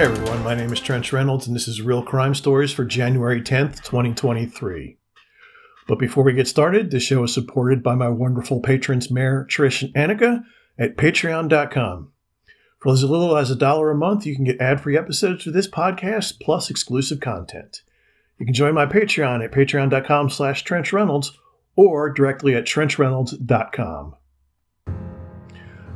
[0.00, 3.42] Hey everyone, my name is Trench Reynolds, and this is Real Crime Stories for January
[3.42, 4.96] 10th, 2023.
[5.86, 9.82] But before we get started, this show is supported by my wonderful patrons, Mayor, Trish,
[9.82, 10.42] and Annika
[10.78, 12.12] at patreon.com.
[12.78, 15.52] For as little as a dollar a month, you can get ad free episodes of
[15.52, 17.82] this podcast plus exclusive content.
[18.38, 21.38] You can join my Patreon at patreon.com slash Trench Reynolds
[21.76, 24.14] or directly at trenchreynolds.com.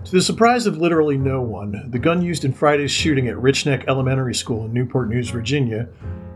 [0.05, 3.65] To the surprise of literally no one, the gun used in Friday's shooting at Rich
[3.65, 5.89] Neck Elementary School in Newport News, Virginia,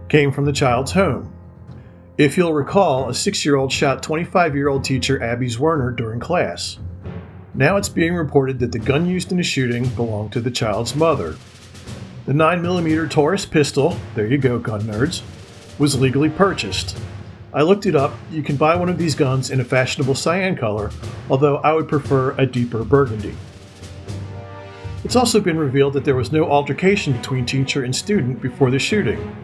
[0.09, 1.31] came from the child's home.
[2.17, 6.19] If you'll recall, a six year old shot 25 year old teacher Abby Zwerner during
[6.19, 6.79] class.
[7.53, 10.97] Now it's being reported that the gun used in the shooting belonged to the child's
[10.97, 11.37] mother.
[12.25, 15.23] The 9mm Taurus pistol, there you go, gun nerds,
[15.79, 16.99] was legally purchased.
[17.53, 18.15] I looked it up.
[18.31, 20.91] You can buy one of these guns in a fashionable cyan color,
[21.29, 23.37] although I would prefer a deeper burgundy.
[25.05, 28.79] It's also been revealed that there was no altercation between teacher and student before the
[28.79, 29.37] shooting.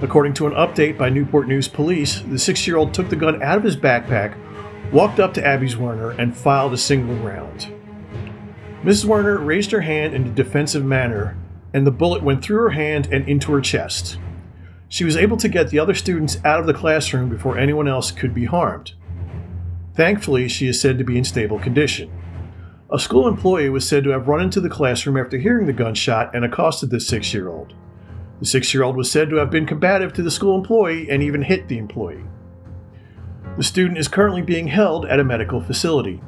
[0.00, 3.42] According to an update by Newport News Police, the six year old took the gun
[3.42, 4.34] out of his backpack,
[4.90, 7.72] walked up to Abby Zwerner, and fired a single round.
[8.82, 9.04] Mrs.
[9.04, 11.36] Zwerner raised her hand in a defensive manner,
[11.74, 14.18] and the bullet went through her hand and into her chest.
[14.88, 18.10] She was able to get the other students out of the classroom before anyone else
[18.10, 18.94] could be harmed.
[19.94, 22.10] Thankfully, she is said to be in stable condition.
[22.92, 26.34] A school employee was said to have run into the classroom after hearing the gunshot
[26.34, 27.72] and accosted the six year old.
[28.40, 31.22] The six year old was said to have been combative to the school employee and
[31.22, 32.24] even hit the employee.
[33.56, 36.20] The student is currently being held at a medical facility.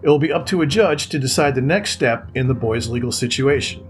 [0.00, 2.88] It will be up to a judge to decide the next step in the boy's
[2.88, 3.86] legal situation.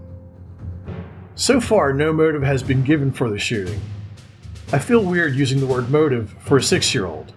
[1.35, 3.79] So far, no motive has been given for the shooting.
[4.73, 7.31] I feel weird using the word motive for a six year old.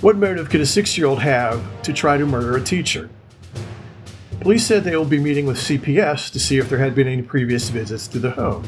[0.00, 3.08] What motive could a six year old have to try to murder a teacher?
[4.44, 7.22] Police said they will be meeting with CPS to see if there had been any
[7.22, 8.62] previous visits to the home.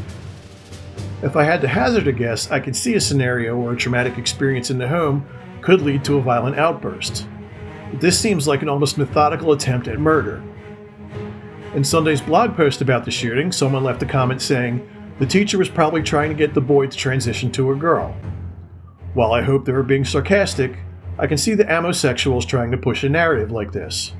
[1.22, 4.16] If I had to hazard a guess, I could see a scenario where a traumatic
[4.16, 5.28] experience in the home
[5.60, 7.28] could lead to a violent outburst.
[7.90, 10.42] But this seems like an almost methodical attempt at murder.
[11.74, 14.88] In Sunday's blog post about the shooting, someone left a comment saying
[15.18, 18.16] the teacher was probably trying to get the boy to transition to a girl.
[19.12, 20.78] While I hope they were being sarcastic,
[21.18, 24.14] I can see the ammosexuals trying to push a narrative like this.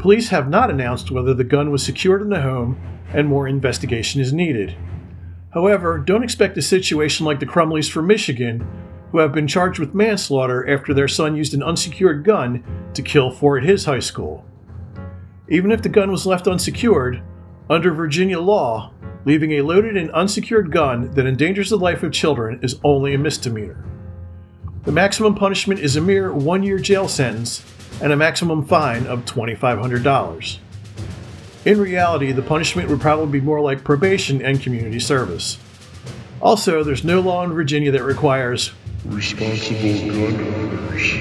[0.00, 2.80] Police have not announced whether the gun was secured in the home,
[3.12, 4.74] and more investigation is needed.
[5.52, 8.66] However, don't expect a situation like the Crumbleys from Michigan,
[9.12, 13.30] who have been charged with manslaughter after their son used an unsecured gun to kill
[13.30, 14.46] four at his high school.
[15.50, 17.22] Even if the gun was left unsecured,
[17.68, 18.94] under Virginia law,
[19.26, 23.18] leaving a loaded and unsecured gun that endangers the life of children is only a
[23.18, 23.84] misdemeanor.
[24.84, 27.62] The maximum punishment is a mere one year jail sentence
[28.00, 30.58] and a maximum fine of $2,500.
[31.64, 35.58] In reality, the punishment would probably be more like probation and community service.
[36.40, 38.72] Also, there's no law in Virginia that requires
[39.04, 41.12] responsible gun owners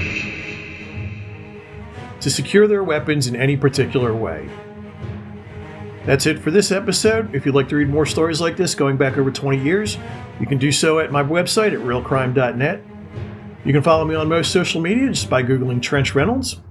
[2.21, 4.49] to secure their weapons in any particular way.
[6.05, 7.35] That's it for this episode.
[7.35, 9.97] If you'd like to read more stories like this going back over 20 years,
[10.39, 12.81] you can do so at my website at realcrime.net.
[13.65, 16.61] You can follow me on most social media just by Googling Trench Reynolds.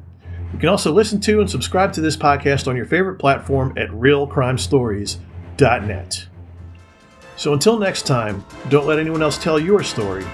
[0.52, 3.90] You can also listen to and subscribe to this podcast on your favorite platform at
[3.90, 6.26] realcrimestories.net.
[7.36, 10.24] So until next time, don't let anyone else tell your story,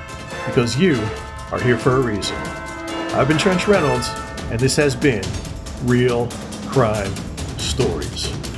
[0.46, 0.94] because you
[1.52, 2.36] are here for a reason.
[3.14, 4.08] I've been Trench Reynolds,
[4.50, 5.22] and this has been
[5.84, 6.28] Real
[6.68, 7.14] Crime
[7.58, 8.53] Stories.